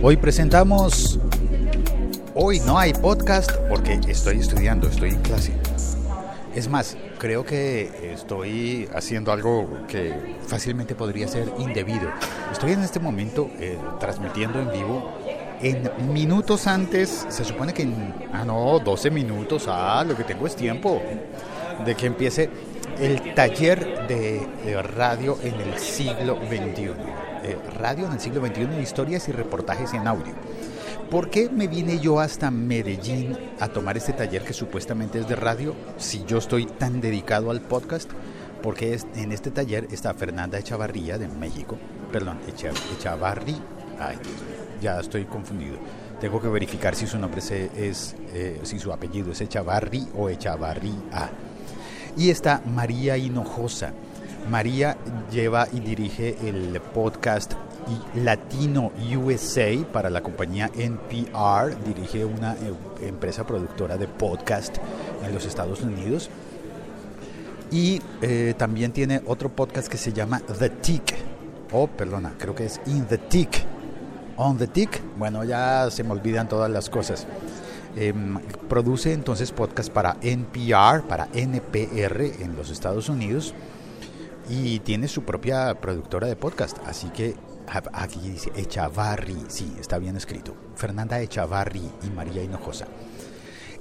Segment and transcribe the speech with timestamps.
[0.00, 1.18] Hoy presentamos...
[2.32, 5.52] Hoy no hay podcast porque estoy estudiando, estoy en clase.
[6.54, 12.08] Es más, creo que estoy haciendo algo que fácilmente podría ser indebido.
[12.52, 15.18] Estoy en este momento eh, transmitiendo en vivo.
[15.60, 20.46] En minutos antes, se supone que en, ah no, 12 minutos, ah, lo que tengo
[20.46, 21.02] es tiempo
[21.84, 22.48] de que empiece
[23.00, 27.27] el taller de, de radio en el siglo XXI.
[27.44, 30.34] Eh, radio en el siglo XXI, historias y reportajes en audio.
[31.10, 35.36] ¿Por qué me vine yo hasta Medellín a tomar este taller que supuestamente es de
[35.36, 38.10] radio si yo estoy tan dedicado al podcast?
[38.62, 41.78] Porque en este taller está Fernanda Echavarría de México,
[42.12, 43.56] perdón, Echa, Echavarri,
[44.00, 44.16] ay
[44.80, 45.76] ya estoy confundido.
[46.20, 51.30] Tengo que verificar si su nombre es eh, si su apellido es Echavarri o Echavarría.
[52.16, 53.92] Y está María Hinojosa
[54.50, 54.96] María
[55.30, 57.54] lleva y dirige el podcast
[58.14, 62.72] Latino USA para la compañía NPR, dirige una eh,
[63.02, 64.76] empresa productora de podcast
[65.24, 66.30] en los Estados Unidos.
[67.70, 71.14] Y eh, también tiene otro podcast que se llama The Tick.
[71.72, 73.64] Oh, perdona, creo que es In the Tick.
[74.36, 75.02] On the Tick.
[75.16, 77.26] Bueno, ya se me olvidan todas las cosas.
[77.96, 78.38] Em,
[78.68, 83.54] produce entonces podcast para NPR, para NPR en los Estados Unidos
[84.48, 86.78] y tiene su propia productora de podcast.
[86.86, 87.34] Así que
[87.92, 90.54] aquí dice Echavarri, sí, está bien escrito.
[90.74, 92.86] Fernanda Echavarri y María Hinojosa.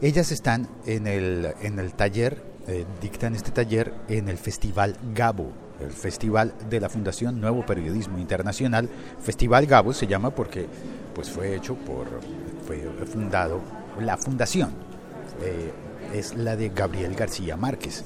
[0.01, 5.51] Ellas están en el, en el taller, eh, dictan este taller en el Festival Gabo,
[5.79, 8.89] el festival de la Fundación Nuevo Periodismo Internacional.
[9.19, 10.67] Festival Gabo se llama porque
[11.15, 12.07] pues fue hecho por,
[12.67, 12.79] fue
[13.11, 13.61] fundado,
[13.99, 14.69] la fundación
[15.41, 15.71] eh,
[16.13, 18.03] es la de Gabriel García Márquez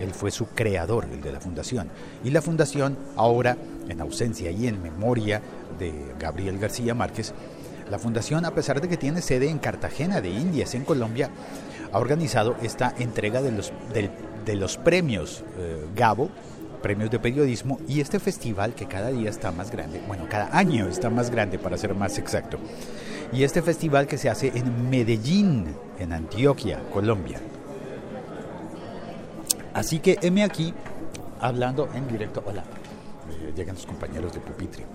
[0.00, 1.88] él fue su creador, el de la fundación.
[2.24, 3.56] Y la fundación, ahora,
[3.88, 5.40] en ausencia y en memoria
[5.78, 7.32] de Gabriel García Márquez,
[7.90, 11.30] la fundación, a pesar de que tiene sede en Cartagena de Indias, en Colombia,
[11.92, 13.52] ha organizado esta entrega de
[14.56, 16.30] los, premios eh, Gabo,
[16.82, 20.88] premios de periodismo, y este festival que cada día está más grande, bueno, cada año
[20.88, 22.58] está más grande para ser más exacto.
[23.32, 25.66] Y este festival que se hace en Medellín,
[25.98, 27.40] en Antioquia, Colombia.
[29.76, 30.72] Así que heme aquí
[31.38, 32.42] hablando en directo.
[32.46, 32.64] Hola,
[33.30, 34.86] eh, llegan los compañeros de pupitre.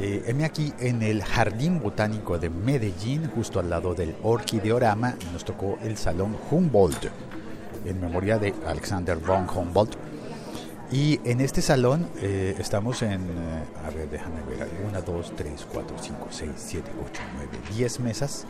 [0.00, 5.14] Eh, aquí en el Jardín Botánico de Medellín, justo al lado del Orquideorama.
[5.32, 7.04] Nos tocó el Salón Humboldt,
[7.84, 9.94] en memoria de Alexander von Humboldt.
[10.90, 13.20] Y en este salón eh, estamos en,
[13.86, 18.44] a ver, déjame ver, 1, 2, 3, 4, 5, 6, 7, 8, 9, 10 mesas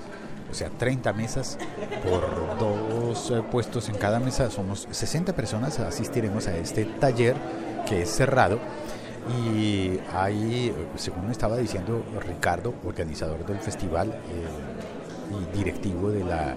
[0.50, 1.59] o sea, 30 mesas
[2.03, 4.50] por dos eh, puestos en cada mesa.
[4.50, 7.37] Somos 60 personas, asistiremos a este taller
[7.88, 8.59] que es cerrado.
[9.47, 16.56] Y ahí, según me estaba diciendo Ricardo, organizador del festival eh, y directivo de la,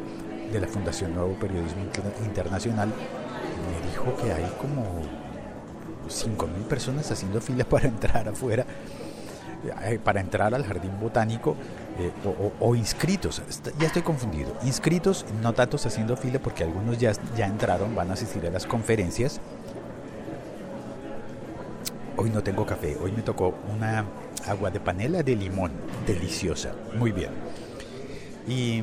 [0.52, 1.84] de la Fundación Nuevo Periodismo
[2.25, 4.84] Internacional, me dijo que hay como
[6.08, 8.66] 5.000 personas haciendo fila para entrar afuera
[10.03, 11.56] para entrar al jardín botánico
[12.00, 12.12] eh,
[12.59, 13.41] o, inscritos,
[13.79, 18.13] ya estoy confundido, inscritos, no tantos haciendo fila porque algunos ya, ya entraron, van a
[18.13, 19.40] asistir a las conferencias.
[22.18, 24.06] Hoy no tengo café, hoy me tocó una
[24.47, 25.72] agua de panela de limón,
[26.07, 27.30] deliciosa, muy bien.
[28.47, 28.81] Y,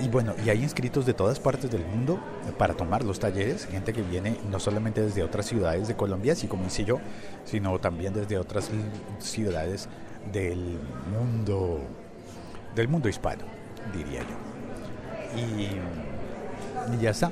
[0.00, 2.18] y, bueno, y hay inscritos de todas partes del mundo
[2.58, 6.46] para tomar los talleres, gente que viene no solamente desde otras ciudades de Colombia, así
[6.48, 6.98] como hice yo,
[7.44, 8.70] sino también desde otras
[9.18, 9.88] ciudades
[10.32, 10.78] del
[11.12, 11.80] mundo,
[12.74, 13.44] del mundo hispano,
[13.94, 14.36] diría yo.
[15.40, 17.30] Y, ya está,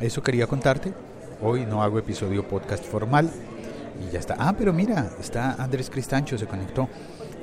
[0.00, 0.92] eso quería contarte.
[1.40, 3.30] Hoy no hago episodio podcast formal
[4.00, 4.36] y ya está.
[4.38, 6.88] Ah, pero mira, está Andrés Cristancho, se conectó.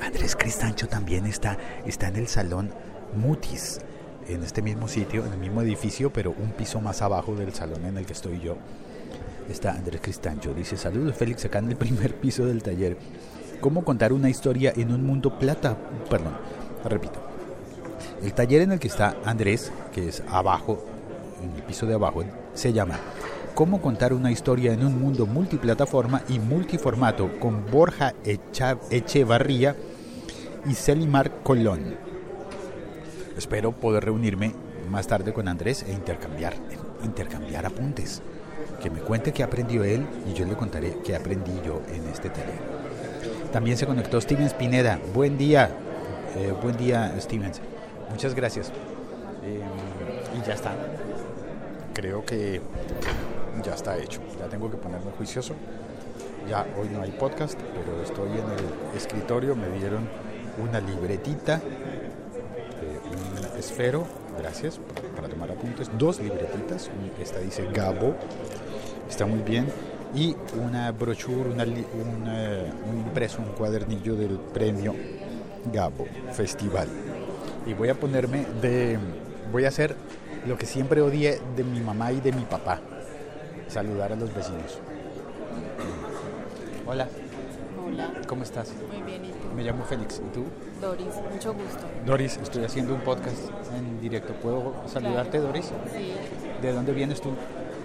[0.01, 2.71] Andrés Cristancho también está, está en el salón
[3.15, 3.79] Mutis,
[4.27, 7.85] en este mismo sitio, en el mismo edificio, pero un piso más abajo del salón
[7.85, 8.55] en el que estoy yo.
[9.49, 12.97] Está Andrés Cristancho, dice saludos Félix, acá en el primer piso del taller.
[13.61, 15.75] ¿Cómo contar una historia en un mundo plata?
[16.09, 16.31] Perdón,
[16.85, 17.19] repito.
[18.23, 20.85] El taller en el que está Andrés, que es abajo,
[21.43, 22.23] en el piso de abajo,
[22.53, 22.97] se llama
[23.55, 29.75] Cómo contar una historia en un mundo multiplataforma y multiformato con Borja Echevarría
[30.65, 31.97] y Selimar Colón.
[33.37, 34.53] Espero poder reunirme
[34.89, 36.53] más tarde con Andrés e intercambiar,
[37.03, 38.21] intercambiar apuntes.
[38.81, 42.29] Que me cuente qué aprendió él y yo le contaré qué aprendí yo en este
[42.29, 42.78] taller.
[43.51, 44.99] También se conectó Steven Pineda.
[45.13, 45.69] Buen día.
[46.35, 47.61] Eh, buen día, Stevens.
[48.09, 48.71] Muchas gracias.
[49.43, 49.61] Eh,
[50.37, 50.75] y ya está.
[51.93, 52.61] Creo que
[53.63, 54.21] ya está hecho.
[54.39, 55.55] Ya tengo que ponerme juicioso.
[56.47, 59.55] Ya hoy no hay podcast, pero estoy en el escritorio.
[59.55, 60.07] Me dieron
[60.61, 61.61] una libretita
[63.59, 64.07] esfero,
[64.39, 64.79] gracias,
[65.15, 66.89] para tomar apuntes, dos libretitas,
[67.21, 68.15] esta dice Gabo,
[69.09, 69.67] está muy bien,
[70.13, 74.95] y una brochure, una, un impreso, un cuadernillo del premio
[75.71, 76.87] Gabo Festival.
[77.65, 78.97] Y voy a ponerme de,
[79.51, 79.95] voy a hacer
[80.47, 82.79] lo que siempre odié de mi mamá y de mi papá,
[83.67, 84.79] saludar a los vecinos.
[86.87, 87.07] Hola.
[87.85, 88.11] Hola.
[88.27, 88.73] ¿Cómo estás?
[88.91, 89.47] Muy bien, ¿y tú?
[89.55, 90.45] Me llamo Félix, ¿y tú?
[90.81, 91.83] Doris, mucho gusto.
[92.05, 93.37] Doris, estoy haciendo un podcast
[93.77, 94.33] en directo.
[94.33, 95.65] ¿Puedo saludarte, Doris?
[95.65, 96.13] Sí.
[96.61, 97.31] ¿De dónde vienes tú?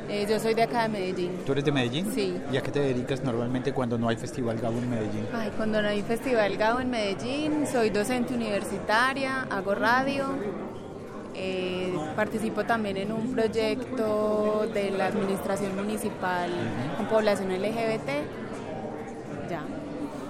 [0.08, 1.32] Eh, yo soy de acá de Medellín.
[1.46, 2.12] ¿Tú eres de Medellín?
[2.12, 2.34] Sí.
[2.52, 5.26] ¿Y a qué te dedicas normalmente cuando no hay Festival Gabo en Medellín?
[5.32, 10.26] Ay, cuando no hay Festival Gabo en Medellín, soy docente universitaria, hago radio,
[11.34, 16.50] eh, participo también en un proyecto de la administración municipal
[16.96, 18.08] con población LGBT.
[19.48, 19.62] Ya.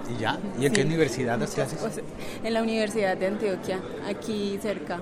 [0.09, 0.39] ¿Y ya?
[0.59, 1.79] ¿Y en qué universidad clases?
[1.79, 2.01] cosas.
[2.43, 5.01] En la Universidad de Antioquia, aquí cerca.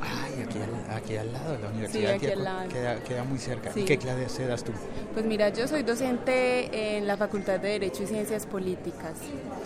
[0.00, 2.68] Ay, aquí al, aquí al lado, la Sí, universidad aquí queda- al lado.
[2.68, 3.72] Queda, queda muy cerca.
[3.72, 3.80] Sí.
[3.80, 4.72] ¿Y qué clase das tú?
[5.12, 9.14] Pues mira, yo soy docente en la Facultad de Derecho y Ciencias Políticas.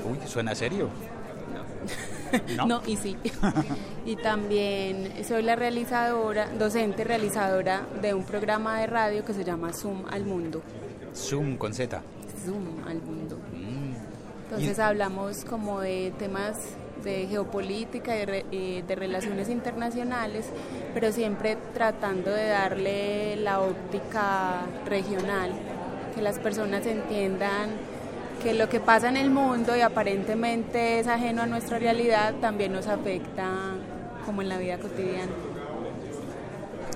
[0.09, 0.89] Uy, suena serio.
[2.57, 2.65] No.
[2.67, 3.15] No, y sí.
[4.07, 9.75] y también soy la realizadora, docente realizadora de un programa de radio que se llama
[9.75, 10.63] Zoom al Mundo.
[11.15, 12.01] Zoom con Z.
[12.47, 13.37] Zoom al Mundo.
[13.53, 13.93] Mm.
[14.45, 16.57] Entonces hablamos como de temas
[17.03, 20.47] de geopolítica y de, re- eh, de relaciones internacionales,
[20.95, 25.51] pero siempre tratando de darle la óptica regional,
[26.15, 27.71] que las personas entiendan
[28.43, 32.73] que lo que pasa en el mundo y aparentemente es ajeno a nuestra realidad también
[32.73, 33.49] nos afecta
[34.27, 35.31] como en la vida cotidiana.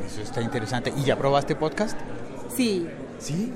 [0.04, 0.92] Eso está interesante.
[0.96, 1.96] ¿Y ya probaste podcast?
[2.54, 2.86] Sí,
[3.18, 3.52] Sí.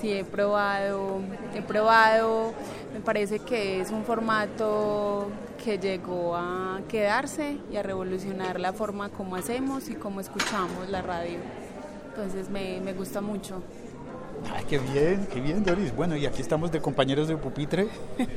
[0.00, 1.20] Sí, he probado,
[1.54, 2.54] he probado,
[2.94, 5.28] me parece que es un formato
[5.62, 11.02] que llegó a quedarse y a revolucionar la forma como hacemos y como escuchamos la
[11.02, 11.38] radio.
[12.08, 13.62] Entonces me, me gusta mucho.
[14.54, 15.94] Ay, qué bien, qué bien, Doris.
[15.94, 17.88] Bueno, y aquí estamos de compañeros de pupitre.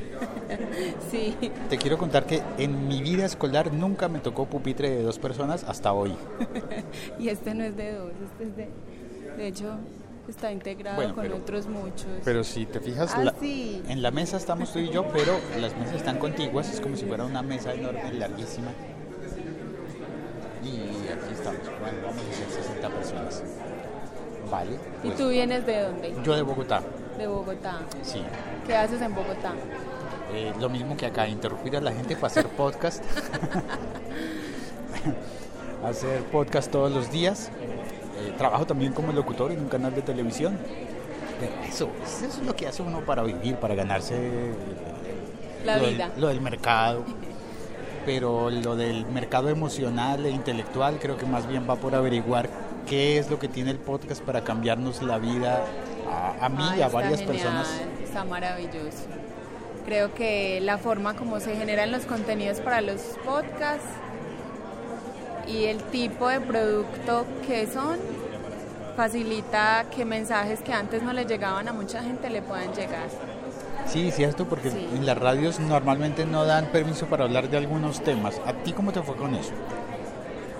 [1.10, 1.34] Sí,
[1.68, 5.64] Te quiero contar que en mi vida escolar nunca me tocó pupitre de dos personas
[5.64, 6.14] hasta hoy.
[7.18, 8.68] y este no es de dos, este es de,
[9.36, 9.78] de hecho
[10.28, 12.06] está integrado Bueno, con pero- otros muchos.
[12.24, 13.82] Pero si te fijas, Ah, la- sí.
[13.88, 17.04] en la mesa estamos tú y yo, pero las mesas están contiguas, es como si
[17.04, 18.70] fuera una mesa enorme, larguísima.
[20.62, 23.42] Y aquí estamos, bueno, vamos a ser 60 personas.
[24.50, 24.72] Vale.
[25.02, 26.14] ¿Y pues, tú vienes de dónde?
[26.24, 26.82] Yo de Bogotá,
[27.18, 27.80] De Bogotá.
[28.02, 28.22] sí.
[28.66, 29.52] ¿Qué haces en Bogotá?
[30.32, 33.04] Eh, lo mismo que acá, interrumpir a la gente para hacer podcast.
[35.84, 37.50] hacer podcast todos los días.
[38.18, 40.56] Eh, trabajo también como locutor en un canal de televisión.
[41.40, 44.52] Pero eso, eso es lo que hace uno para vivir, para ganarse
[45.64, 46.10] La lo del- vida.
[46.16, 47.04] lo del mercado.
[48.06, 52.50] Pero lo del mercado emocional e intelectual creo que más bien va por averiguar
[52.86, 55.64] qué es lo que tiene el podcast para cambiarnos la vida
[56.10, 57.80] a, a mí y a varias genial, personas.
[58.02, 59.04] Está maravilloso.
[59.86, 63.88] Creo que la forma como se generan los contenidos para los podcasts
[65.46, 67.98] y el tipo de producto que son
[68.96, 73.08] facilita que mensajes que antes no le llegaban a mucha gente le puedan llegar.
[73.86, 74.88] Sí, cierto, porque Sí.
[74.94, 78.40] en las radios normalmente no dan permiso para hablar de algunos temas.
[78.46, 79.52] ¿A ti cómo te fue con eso?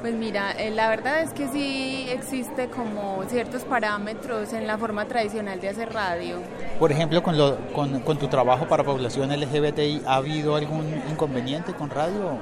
[0.03, 5.07] Pues mira, eh, la verdad es que sí existe como ciertos parámetros en la forma
[5.07, 6.41] tradicional de hacer radio.
[6.79, 11.73] Por ejemplo, con, lo, con, con tu trabajo para población LGBTI, ¿ha habido algún inconveniente
[11.73, 12.37] con radio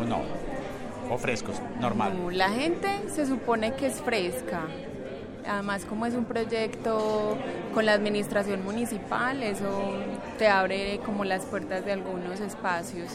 [0.00, 0.22] o no?
[1.10, 1.60] ¿O frescos?
[1.80, 2.14] Normal.
[2.18, 4.62] No, La gente se supone que es fresca.
[5.46, 7.36] Además, como es un proyecto
[7.74, 9.92] con la administración municipal, eso
[10.38, 13.10] te abre como las puertas de algunos espacios.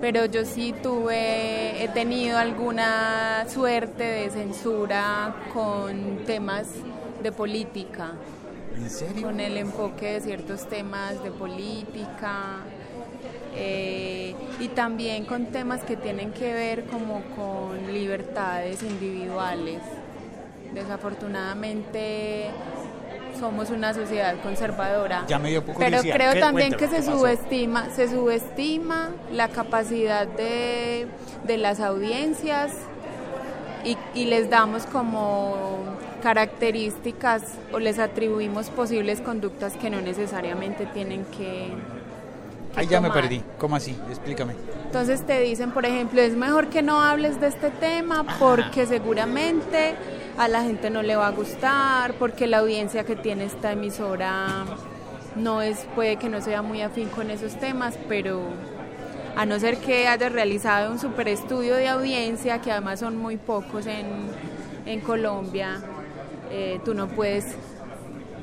[0.00, 6.68] Pero yo sí tuve, he tenido alguna suerte de censura con temas
[7.22, 8.12] de política,
[8.74, 9.26] ¿En serio?
[9.26, 12.60] con el enfoque de ciertos temas de política.
[13.54, 19.80] Eh, y también con temas que tienen que ver como con libertades individuales.
[20.74, 22.50] Desafortunadamente
[23.38, 25.24] somos una sociedad conservadora.
[25.26, 30.26] Ya me dio poco Pero creo también Cuéntame, que se subestima, se subestima la capacidad
[30.26, 31.06] de,
[31.44, 32.72] de las audiencias
[33.84, 35.78] y, y les damos como
[36.22, 41.68] características o les atribuimos posibles conductas que no necesariamente tienen que...
[42.78, 43.42] Ahí ya me perdí.
[43.58, 43.96] ¿Cómo así?
[44.08, 44.54] Explícame.
[44.86, 49.94] Entonces te dicen, por ejemplo, es mejor que no hables de este tema porque seguramente
[50.38, 54.64] a la gente no le va a gustar, porque la audiencia que tiene esta emisora
[55.34, 58.40] no es, puede que no sea muy afín con esos temas, pero
[59.36, 63.36] a no ser que hayas realizado un super estudio de audiencia, que además son muy
[63.36, 64.06] pocos en,
[64.86, 65.80] en Colombia,
[66.50, 67.56] eh, tú no puedes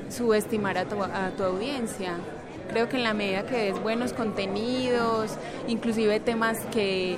[0.10, 2.14] subestimar a tu, a tu audiencia.
[2.70, 5.32] Creo que en la medida que des buenos contenidos,
[5.68, 7.18] inclusive temas que,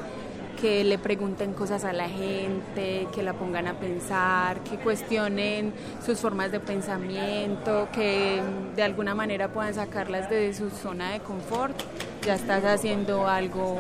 [0.60, 5.74] que le pregunten cosas a la gente, que la pongan a pensar, que cuestionen
[6.06, 8.42] sus formas de pensamiento, que
[8.76, 11.76] de alguna manera puedan sacarlas de su zona de confort,
[12.24, 13.80] ya estás haciendo algo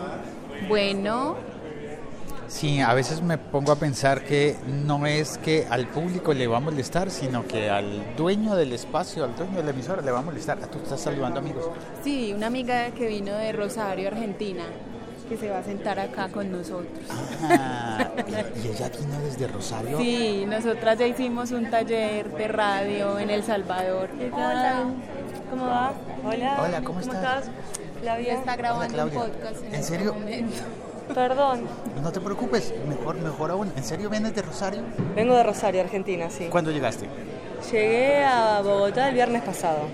[0.67, 1.35] bueno
[2.47, 6.57] Sí, a veces me pongo a pensar que no es que al público le va
[6.57, 10.19] a molestar, sino que al dueño del espacio, al dueño de la emisora le va
[10.19, 10.57] a molestar.
[10.63, 11.65] Ah, ¿Tú estás saludando amigos?
[12.03, 14.63] Sí, una amiga que vino de Rosario, Argentina,
[15.27, 16.87] que se va a sentar acá con nosotros.
[17.43, 18.09] Ah,
[18.63, 19.97] ¿y ella vino desde Rosario?
[19.97, 24.09] Sí, nosotras ya hicimos un taller de radio en El Salvador.
[24.17, 24.93] ¿Qué tal?
[25.49, 25.91] ¿Cómo va?
[26.23, 26.57] Hola.
[26.63, 27.49] Hola, ¿cómo, estás?
[28.01, 30.13] Claudia está grabando Hola, un podcast en, ¿En este serio?
[30.13, 30.63] momento.
[31.13, 31.61] Perdón.
[32.01, 33.71] No te preocupes, mejor, mejor aún.
[33.75, 34.81] ¿En serio vienes de Rosario?
[35.15, 36.47] Vengo de Rosario, Argentina, sí.
[36.49, 37.07] ¿Cuándo llegaste?
[37.71, 39.87] Llegué a Bogotá el viernes pasado.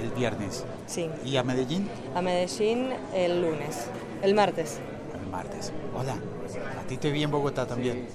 [0.00, 0.64] El viernes.
[0.86, 1.10] Sí.
[1.24, 1.88] ¿Y a Medellín?
[2.14, 3.86] A Medellín el lunes.
[4.22, 4.78] El martes.
[5.20, 5.72] El martes.
[5.96, 8.06] Hola, a ti te vi en Bogotá también.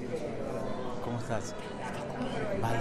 [1.03, 1.53] ¿Cómo estás?
[2.61, 2.79] Vale.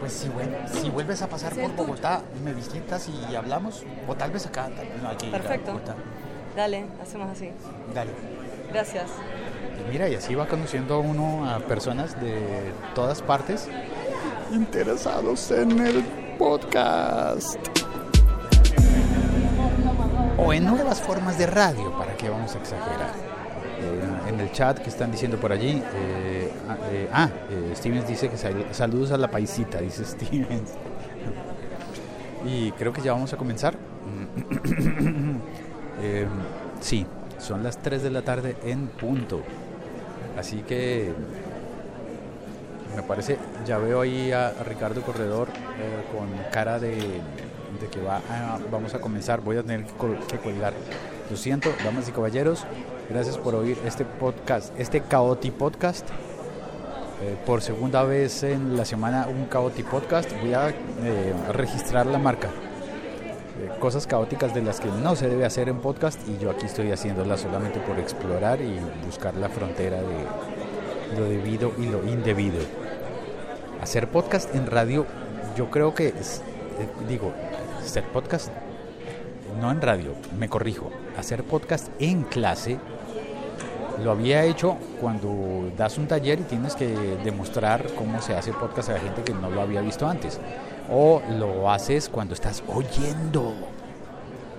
[0.00, 0.30] Pues si,
[0.78, 3.84] si vuelves a pasar por Bogotá, me visitas y hablamos.
[4.06, 4.68] O tal vez acá.
[4.76, 5.72] Tal vez no hay que ir a Perfecto.
[5.72, 5.94] Bogotá.
[6.56, 7.50] Dale, hacemos así.
[7.94, 8.10] Dale.
[8.72, 9.10] Gracias.
[9.86, 13.68] Y mira, y así va conociendo uno a personas de todas partes
[14.52, 16.02] interesados en el
[16.38, 17.58] podcast.
[20.38, 23.10] O en nuevas formas de radio, ¿para qué vamos a exagerar?
[23.78, 27.28] Eh, en el chat que están diciendo por allí, eh, ah, eh, ah,
[27.74, 30.70] Stevens dice que sal- saludos a la paisita, dice Stevens.
[32.46, 33.76] Y creo que ya vamos a comenzar.
[36.00, 36.26] Eh,
[36.80, 37.06] sí,
[37.38, 39.42] son las 3 de la tarde en punto.
[40.38, 41.12] Así que
[42.94, 46.96] me parece, ya veo ahí a, Ricardo Corredor eh, con cara de,
[47.90, 49.40] que va a- vamos a comenzar.
[49.40, 49.84] Voy a tener
[50.28, 50.72] que colgar.
[51.30, 52.64] Lo siento, damas y caballeros,
[53.10, 56.08] gracias por oír este podcast, este Caoti Podcast.
[57.22, 60.30] Eh, por segunda vez en la semana un Caoti Podcast.
[60.40, 62.48] Voy a eh, registrar la marca.
[63.58, 66.66] Eh, cosas caóticas de las que no se debe hacer en podcast y yo aquí
[66.66, 72.58] estoy haciéndolas solamente por explorar y buscar la frontera de lo debido y lo indebido.
[73.80, 75.06] Hacer podcast en radio,
[75.56, 76.42] yo creo que, es-
[76.78, 77.32] eh, digo,
[77.82, 78.50] hacer podcast
[79.60, 82.78] no en radio, me corrijo, hacer podcast en clase
[84.02, 86.88] lo había hecho cuando das un taller y tienes que
[87.24, 90.38] demostrar cómo se hace podcast a la gente que no lo había visto antes.
[90.90, 93.54] O lo haces cuando estás oyendo,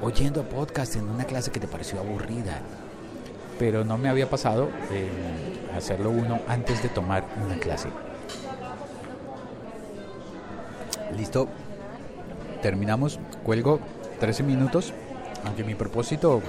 [0.02, 2.60] oyendo podcast en una clase que te pareció aburrida.
[3.60, 5.10] Pero no me había pasado eh,
[5.76, 7.90] hacerlo uno antes de tomar una clase.
[11.16, 11.48] Listo,
[12.62, 13.80] terminamos, cuelgo
[14.20, 14.94] 13 minutos,
[15.46, 16.42] aunque mi propósito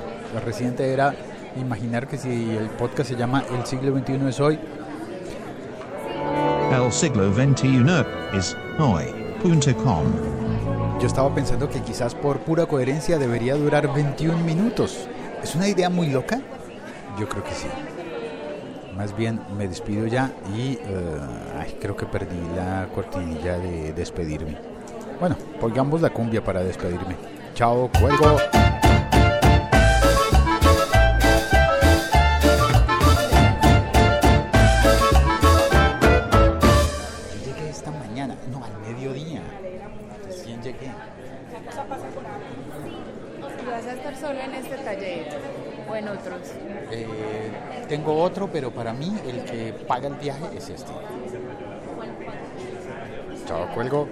[0.44, 1.14] reciente era
[1.60, 4.58] imaginar que si el podcast se llama El siglo XXI es hoy,
[6.72, 7.84] El siglo XXI
[8.34, 10.04] es hoy.com.
[11.00, 15.08] yo estaba pensando que quizás por pura coherencia debería durar 21 minutos.
[15.42, 16.40] ¿Es una idea muy loca?
[17.18, 17.68] Yo creo que sí.
[18.96, 20.80] Más bien me despido ya y eh,
[21.58, 24.56] ay, creo que perdí la cortinilla de despedirme.
[25.20, 27.16] Bueno, pongamos la cumbia para despedirme.
[27.54, 28.38] Chao, cuelgo.
[48.28, 50.92] Otro, pero para mí el que paga el viaje es este.
[53.46, 54.06] Chao, cuelgo.